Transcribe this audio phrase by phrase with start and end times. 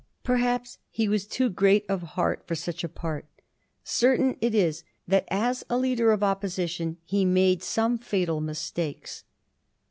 [0.23, 3.27] Perhaps he was too great of heart for such a part;
[3.83, 9.23] certain it is that as a leader of Opposition he made some fatal mistakes.